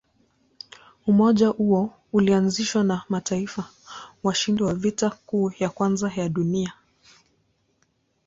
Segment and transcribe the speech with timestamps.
[1.07, 3.69] Umoja huo ulianzishwa na mataifa
[4.23, 6.73] washindi wa Vita Kuu ya Kwanza ya Dunia.